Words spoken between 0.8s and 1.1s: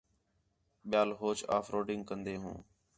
ٻِیال